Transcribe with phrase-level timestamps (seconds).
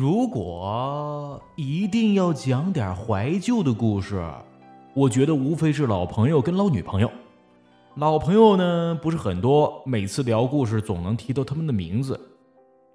[0.00, 4.26] 如果一定要讲点怀旧的故事，
[4.94, 7.12] 我觉得无非是老朋友跟老女朋友。
[7.96, 12.18] 老朋友呢不是很多，每次聊故事总能提到他们的名字。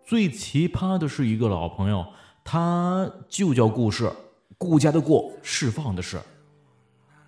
[0.04, 2.04] 最奇葩的是一个老朋友，
[2.44, 4.12] 他就叫故事，
[4.58, 6.20] 顾家的顾，释放的释。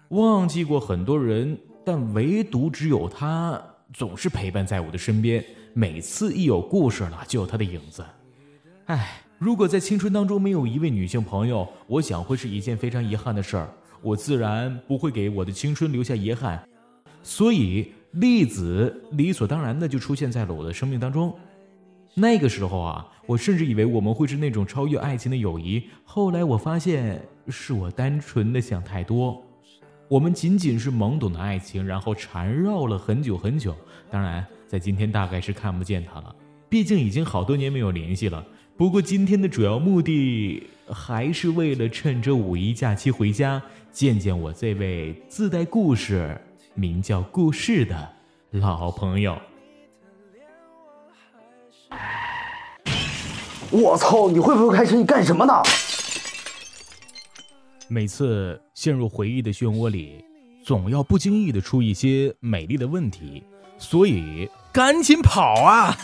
[0.10, 3.62] 忘记过很多人，但唯独只有他
[3.94, 5.46] 总是陪伴在我的身边。
[5.76, 8.04] 每次一有故事了，就有他的影子。
[8.86, 13.70] 唉，如果在青春当中没有一位女性朋友，我想会是一件非常遗憾的事儿。
[14.02, 16.60] 我自然不会给我的青春留下遗憾。
[17.22, 21.36] 所以，栗子理所当然的就出现在了我的生命当中。
[22.16, 25.84] 那个时候啊，我甚至以为我们会是那种超越爱情的友谊。
[26.04, 29.40] 后来我发现，是我单纯的想太多。
[30.08, 33.76] 我们仅仅是懵懂的爱情，然后缠绕了很久很久。
[34.10, 36.36] 当然，在今天大概是看不见他了，
[36.68, 38.44] 毕竟已经好多年没有联系了。
[38.78, 43.60] 不过今天的主要目的，还是为了趁着五一假期回家，
[43.92, 46.40] 见见我这位自带故事。
[46.76, 48.08] 名叫故事的
[48.52, 49.36] 老朋友。
[53.72, 54.30] 我操！
[54.30, 54.96] 你会不会开车？
[54.96, 55.54] 你干什么呢？
[57.88, 60.24] 每次陷入回忆的漩涡里，
[60.64, 63.42] 总要不经意的出一些美丽的问题，
[63.80, 65.98] 所以赶紧跑啊！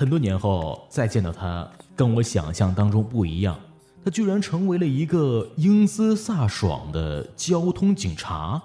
[0.00, 3.54] 很多年后再见到他，跟我想象当中不一样。
[4.02, 8.62] 他居然成为了一个英姿飒爽的交通警察。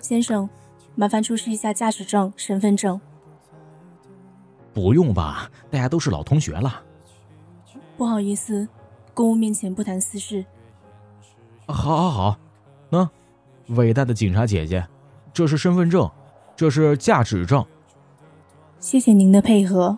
[0.00, 0.48] 先生，
[0.94, 2.98] 麻烦出示一下驾驶证、身份证。
[4.72, 6.82] 不用吧，大家都是老同学了。
[7.98, 8.66] 不好意思，
[9.12, 10.46] 公务面前不谈私事。
[11.66, 12.38] 好，好，好。
[12.88, 13.06] 那，
[13.74, 14.88] 伟大的警察姐姐，
[15.34, 16.10] 这是身份证。
[16.58, 17.64] 这是驾驶证。
[18.80, 19.96] 谢谢您的配合。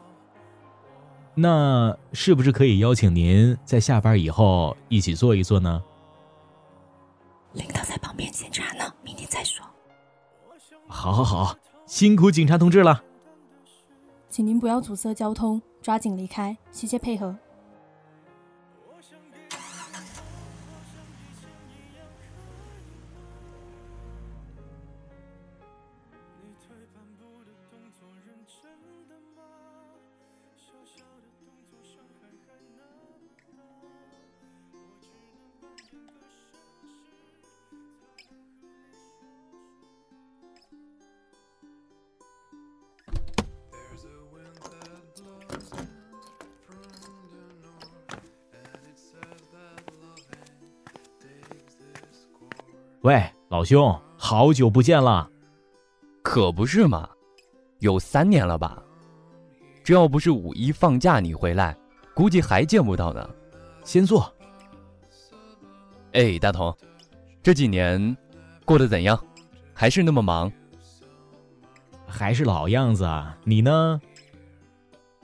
[1.35, 5.83] 那是不是可以邀请您在下班以后一起坐一坐呢？
[7.55, 9.65] 领导在旁边检查呢，明天再说。
[10.87, 11.57] 好，好，好，
[11.87, 13.03] 辛苦警察同志了。
[14.29, 17.35] 请您不要阻塞交通，抓紧离开，谢谢配合。
[53.03, 55.27] 喂，老兄，好久不见了。
[56.23, 57.09] 可不是嘛，
[57.79, 58.83] 有三年了吧？
[59.83, 61.75] 这要不是五一放假你回来，
[62.13, 63.31] 估计还见不到呢。
[63.85, 64.31] 先坐。
[66.13, 66.77] 哎，大同，
[67.43, 68.15] 这几年
[68.67, 69.19] 过得怎样？
[69.73, 70.53] 还是那么忙？
[72.07, 73.35] 还是老样子啊？
[73.45, 73.99] 你呢？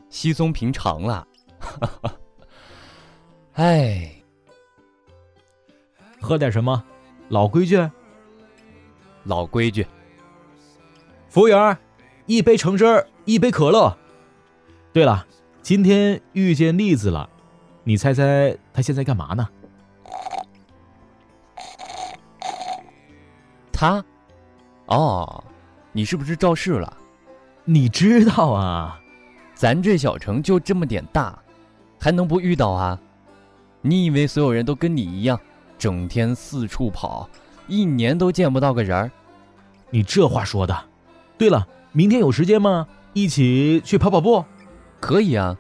[0.09, 1.29] 稀松平常了。
[1.59, 2.15] 哈哈。
[3.53, 4.11] 哎，
[6.23, 6.83] 喝点什么？
[7.29, 7.91] 老规矩，
[9.25, 9.87] 老规矩。
[11.29, 11.77] 服务员，
[12.27, 13.97] 一杯橙汁，一杯可乐。
[14.93, 15.27] 对了，
[15.61, 17.29] 今天遇见栗子了，
[17.85, 19.49] 你猜猜他现在干嘛呢？
[23.73, 24.03] 他？
[24.87, 25.45] 哦，
[25.93, 26.97] 你是不是肇事了？
[27.65, 29.01] 你知道啊？
[29.55, 31.37] 咱这小城就这么点大，
[31.99, 32.99] 还能不遇到啊？
[33.83, 35.39] 你以为所有人都跟你一样？
[35.79, 37.29] 整天四处跑，
[37.69, 39.11] 一年都见不到个人儿。
[39.91, 40.77] 你这话说的。
[41.39, 42.87] 对了，明天有时间吗？
[43.13, 44.45] 一起去跑跑步？
[45.01, 45.57] 可以啊。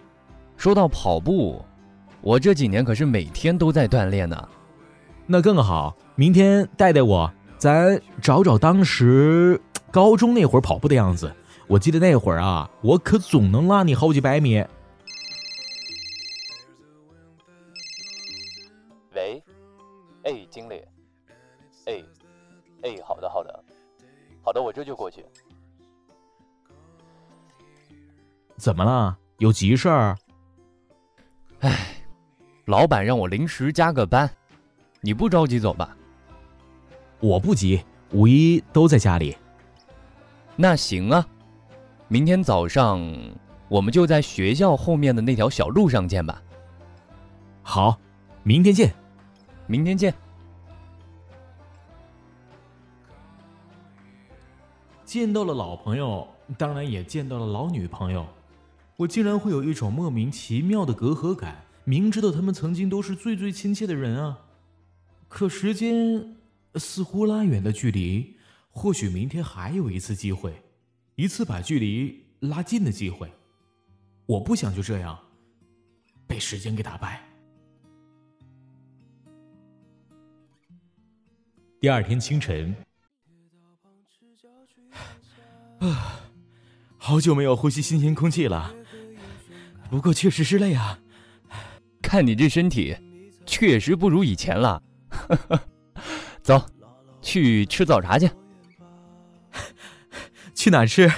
[0.56, 1.64] 说到跑步，
[2.22, 4.48] 我这几年可是每天都在锻炼呢。
[5.26, 9.60] 那更好，明天带带我，咱找找当时
[9.90, 11.30] 高中那会儿跑步的样子。
[11.66, 14.64] 我记得那会儿啊，我可总能拉你好几百米。
[24.76, 25.24] 这就过去。
[28.58, 29.16] 怎么了？
[29.38, 30.18] 有急事儿？
[31.60, 31.96] 哎，
[32.66, 34.30] 老板让我临时加个班，
[35.00, 35.96] 你不着急走吧？
[37.20, 37.82] 我不急，
[38.12, 39.34] 五一都在家里。
[40.56, 41.26] 那行啊，
[42.08, 43.00] 明天早上
[43.68, 46.42] 我们就在学校后面的那条小路上见吧。
[47.62, 47.98] 好，
[48.42, 48.94] 明天见。
[49.66, 50.14] 明天见。
[55.06, 56.26] 见到了老朋友，
[56.58, 58.26] 当然也见到了老女朋友，
[58.96, 61.64] 我竟然会有一种莫名其妙的隔阂感。
[61.84, 64.36] 明知道他们曾经都是最最亲切的人啊，
[65.28, 66.36] 可时间
[66.74, 68.34] 似乎拉远了距离。
[68.70, 70.60] 或许明天还有一次机会，
[71.14, 73.30] 一次把距离拉近的机会。
[74.26, 75.16] 我不想就这样
[76.26, 77.22] 被时间给打败。
[81.80, 82.74] 第二天清晨，
[85.80, 86.20] 啊，
[86.96, 88.74] 好久没有呼吸新鲜空气了，
[89.90, 90.98] 不过确实是累啊。
[92.02, 92.96] 看你这身体，
[93.44, 94.82] 确实不如以前了。
[96.42, 96.64] 走，
[97.20, 98.30] 去吃早茶去。
[100.54, 101.10] 去哪吃？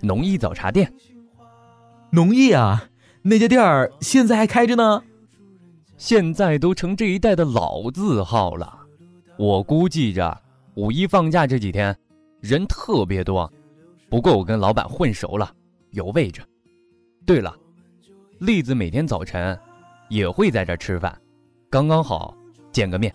[0.00, 0.92] 农艺早茶店。
[2.10, 2.88] 农艺啊，
[3.22, 5.02] 那家店儿现在还开着呢。
[5.96, 8.78] 现在都成这一代的老字号了。
[9.36, 10.40] 我估计着
[10.74, 11.96] 五一放假这几天
[12.40, 13.52] 人特别多。
[14.08, 15.50] 不过我跟老板混熟了，
[15.90, 16.42] 有位置。
[17.26, 17.54] 对了，
[18.38, 19.58] 栗子每天早晨。
[20.08, 21.14] 也会在这吃饭，
[21.68, 22.34] 刚刚好
[22.72, 23.14] 见个面。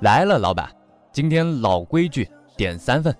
[0.00, 0.70] 来了，老板，
[1.10, 3.16] 今天老规矩，点三份。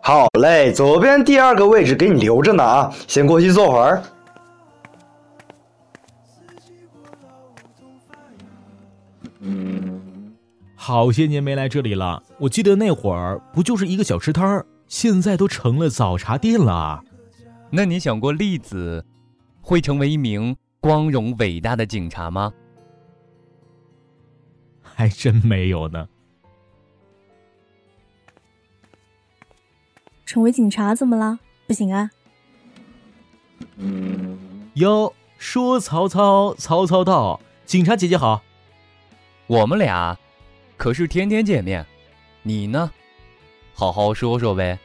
[0.00, 4.02] 好嘞，左边第二个位置给你留着呢啊，先过去坐会儿。
[10.84, 14.66] 好些年没来这里了，我记得那会儿不就是一个小吃摊儿。
[14.88, 17.04] 现在都成了早茶店了，
[17.70, 19.06] 那你想过栗子
[19.60, 22.52] 会成为一名光荣伟大的警察吗？
[24.82, 26.08] 还真没有呢。
[30.26, 31.38] 成为警察怎么了？
[31.68, 32.10] 不行啊。
[34.74, 37.40] 哟，说曹操，曹操到。
[37.66, 38.42] 警察姐姐好。
[39.46, 40.18] 我们俩
[40.82, 41.86] 可是天天见面，
[42.42, 42.90] 你呢？
[43.72, 44.80] 好好说说呗。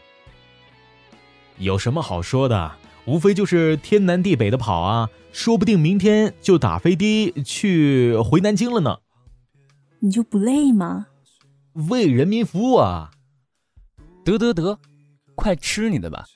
[1.58, 2.72] 有什么好说的？
[3.08, 9.00] 无非就是天南地北的跑啊，说不定明天就打飞的去回南京了呢。
[9.98, 11.08] 你就不累吗？
[11.90, 13.10] 为人民服务啊！
[14.24, 14.78] 得得得，
[15.34, 16.28] 快吃你的吧，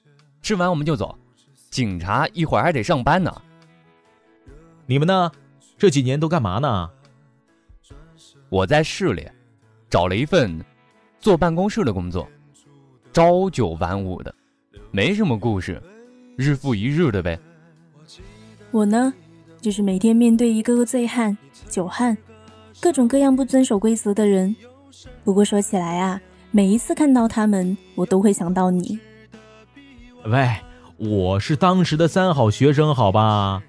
[0.42, 1.16] 吃完我们就走。
[1.70, 3.32] 警察一会儿还得上班呢。
[4.88, 5.32] 你们呢？
[5.78, 6.90] 这几年都干嘛呢？
[8.50, 9.30] 我在市里
[9.92, 10.58] 找了一份
[11.20, 12.26] 坐办公室的工作。
[13.12, 14.34] 朝九晚五的，
[14.90, 15.84] 没什么故事，
[16.38, 17.38] 日复一日的呗。
[18.72, 19.14] 我呢，
[19.60, 22.18] 就是每天面对一个个醉汉、酒汉，
[22.80, 24.56] 各种各样不遵守规则的人。
[25.26, 26.22] 不过说起来啊，
[26.52, 28.98] 每一次看到他们，我都会想到你。
[30.24, 30.56] 喂，
[30.96, 33.62] 我是当时的三好学生，好吧？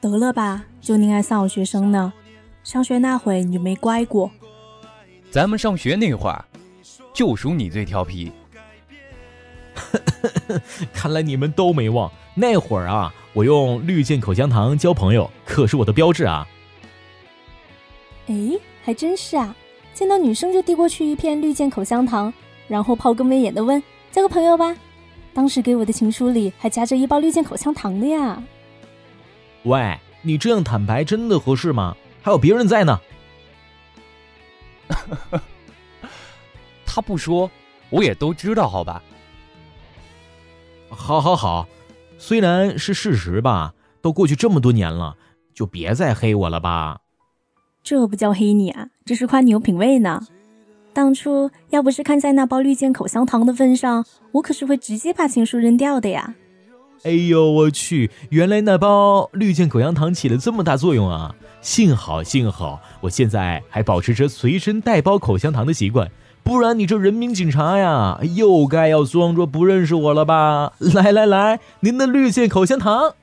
[0.00, 2.14] 得了吧，就你爱三好学生呢。
[2.64, 4.30] 上学那会你就没乖过。
[5.32, 6.44] 咱们上学那会儿。
[7.14, 8.32] 就属你最调皮，
[10.94, 13.12] 看来你们都没忘那会儿啊！
[13.34, 16.46] 我用绿箭口香糖交朋友，可是我的标志啊！
[18.28, 19.54] 哎，还真是啊！
[19.92, 22.32] 见到女生就递过去一片绿箭口香糖，
[22.66, 24.74] 然后抛个媚眼的问：“交个朋友吧。”
[25.34, 28.42] 当时给我的情书里还夹着一包绿箭口香糖的呀！
[29.64, 31.94] 喂，你这样坦白真的合适吗？
[32.22, 32.98] 还有别人在呢。
[36.86, 37.50] 他不说，
[37.90, 39.02] 我也都知道，好吧。
[40.90, 41.66] 好，好，好，
[42.18, 45.16] 虽然是事实吧，都过去这么多年了，
[45.54, 47.00] 就别再黑我了吧。
[47.82, 50.26] 这不叫黑你啊，这是夸你有品味呢。
[50.92, 56.34] 当初要不是看在那包绿箭口香糖的份上，我可是会直接把情书扔掉的呀。
[57.04, 61.34] 哎呦我去，原来那包绿箭口香糖起了这么大作用啊！
[61.60, 66.10] 幸好，幸好，我现在还保持着随身带包口香糖的习惯。
[66.44, 70.74] 不然你这人民警察呀，又该要装作不认识我了吧？
[70.94, 73.14] 来来来，您的绿箭口香糖。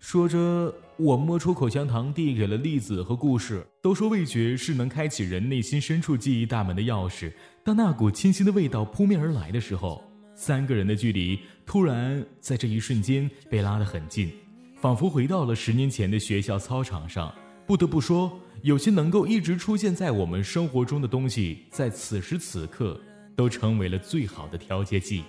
[0.00, 3.66] 说着，我摸出口香糖，递给了栗子和故事。
[3.82, 7.30] 都说味觉是能开启人内心深处记忆大门的钥匙。
[7.62, 10.02] 当那股清新的味道扑面而来的时候，
[10.34, 14.32] 三个人的距离突然在这一瞬间被拉得很近。
[14.80, 17.34] 仿佛回到了十年前的学校操场上。
[17.66, 22.98] 不得不说，有些能够一直出现在我们生活中的东西，在此时此刻
[23.34, 25.24] 都成为了最好的调节剂。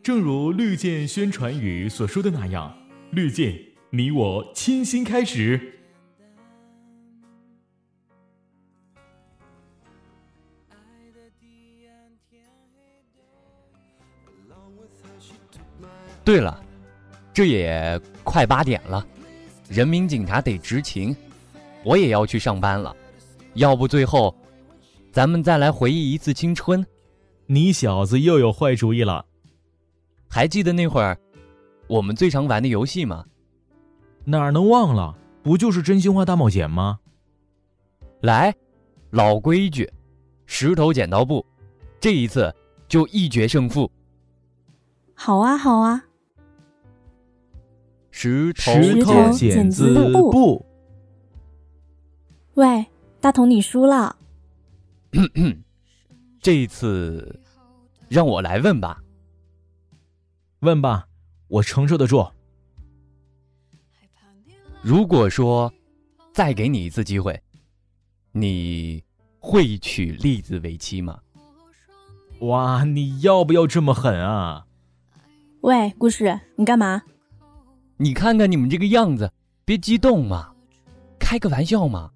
[0.00, 2.72] 正如绿箭宣传语所说的那样
[3.10, 3.58] ：“绿箭，
[3.90, 5.74] 你我倾心开始。
[16.22, 16.62] 对了
[17.32, 19.06] 这也快八点了
[19.70, 21.16] 人民警察得执勤
[21.82, 22.94] 我也要去上班了。
[23.54, 24.36] 要不最后
[25.10, 26.84] 咱们再来回忆一次青春？
[27.46, 29.24] 你小子又有坏主意了。
[30.28, 31.18] 还记得那会儿
[31.86, 33.24] 我们最常玩的游戏吗？
[34.28, 35.16] 哪能忘了？
[35.42, 37.00] 不就是真心话大冒险吗？
[38.20, 38.54] 来，
[39.08, 39.90] 老规矩，
[40.44, 41.46] 石头剪刀布，
[41.98, 42.54] 这一次
[42.86, 43.90] 就一决胜负。
[45.14, 46.04] 好啊，好啊。
[48.10, 50.66] 石头石头剪剪子子布布。
[52.54, 52.84] 喂，
[53.22, 54.14] 大同，你输了。
[56.42, 57.40] 这一次
[58.08, 59.02] 让我来问吧。
[60.60, 61.08] 问吧，
[61.46, 62.26] 我承受得住。
[64.82, 65.72] 如果说
[66.32, 67.40] 再给你一次机会，
[68.32, 69.02] 你
[69.40, 71.18] 会娶栗子为妻吗？
[72.40, 74.66] 哇，你要不要这么狠啊？
[75.62, 77.02] 喂，故事，你干嘛？
[77.96, 79.32] 你看看你们这个样子，
[79.64, 80.54] 别激动嘛，
[81.18, 82.12] 开个玩笑嘛。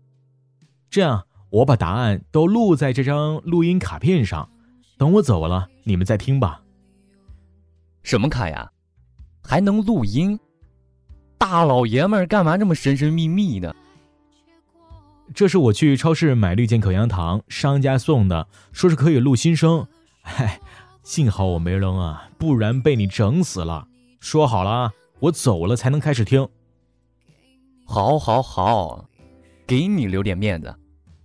[0.88, 4.48] 这样，我把答案都录在这张录音卡片上，
[4.96, 6.62] 等我走了，你们再听吧。
[8.04, 8.70] 什么卡呀？
[9.42, 10.38] 还能录音？
[11.42, 13.74] 大老爷们儿干嘛这么神神秘秘的？
[15.34, 19.84] 这是我去超市买绿箭口香糖，商家送的，说是可以录心声。
[20.22, 20.60] 嗨，
[21.02, 23.88] 幸好我没扔啊，不然被你整死了。
[24.20, 26.48] 说好了啊，我走了才能开始听。
[27.84, 29.04] 好，好，好，
[29.66, 30.72] 给你留点面子，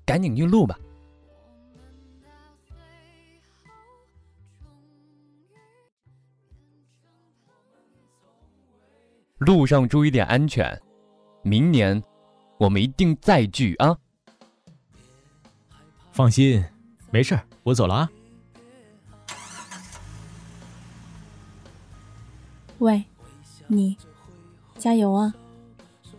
[0.04, 0.76] 赶紧去录吧。
[9.38, 10.82] 路上注意点安全，
[11.44, 12.02] 明年
[12.58, 13.96] 我们一定再聚啊！
[16.12, 16.66] 放心，
[17.12, 18.10] 没事儿，我走了啊。
[22.80, 23.04] 喂，
[23.68, 23.96] 你，
[24.78, 25.34] 加油啊！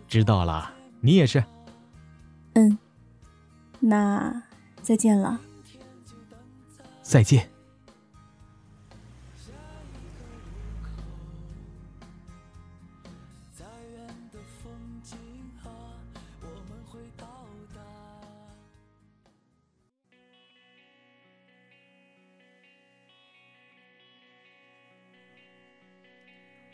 [0.06, 1.42] 知道了，你也是。
[2.54, 2.78] 嗯，
[3.80, 4.42] 那
[4.80, 5.40] 再见了。
[7.02, 7.50] 再见。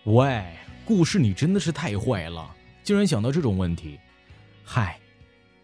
[0.05, 0.45] 喂，
[0.85, 3.99] 故事你真的是太坏了，竟然想到这种问题。
[4.63, 4.99] 嗨，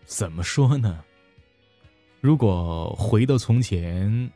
[0.07, 1.05] 怎么说呢？
[2.23, 4.31] 如果回到从前，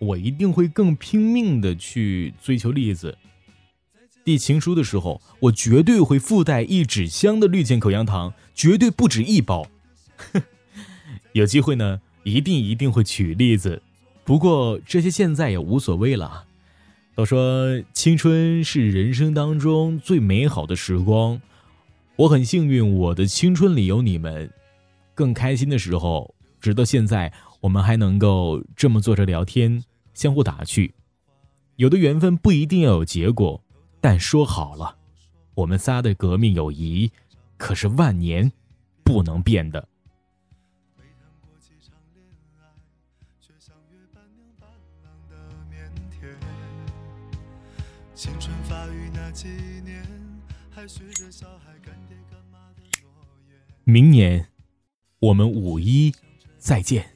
[0.00, 3.16] 我一定会更拼命的去追求栗子。
[4.24, 9.68] 递情书的时候，我绝对会附带一纸箱的绿箭口香糖，绝对不止一包。
[11.34, 13.80] 有机会呢，一定一定会娶栗子。
[14.24, 16.46] 不过这些现在也无所谓了。
[17.16, 21.40] 都说青春是人生当中最美好的时光，
[22.14, 24.52] 我很幸运，我的青春里有你们。
[25.14, 29.82] 更开心的时候，直到现在，我们还能够这么坐着聊天，
[30.12, 30.92] 相互打趣。
[31.76, 33.64] 有的缘分不一定要有结果，
[33.98, 34.98] 但说好了，
[35.54, 37.10] 我们仨的革命友谊，
[37.56, 38.52] 可是万年
[39.02, 39.88] 不能变的。
[48.16, 49.46] 青春发育那几
[49.84, 50.02] 年，
[50.70, 53.10] 还许着小孩干爹干妈的诺
[53.46, 53.58] 言。
[53.84, 54.48] 明年，
[55.18, 56.14] 我们五一
[56.56, 57.15] 再见。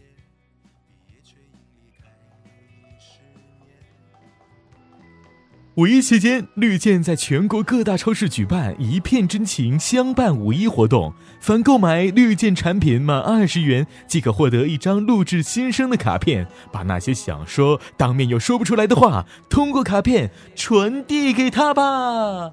[5.80, 16.46] 五一期间，绿箭在全国各大超市举办“一片真情相伴五一”活动，凡购买绿箭产品满二十元，即可获得一张录制新生的卡片。
[16.70, 22.50] 把那些想说当面又说不出来的话，通过卡片传递给他吧。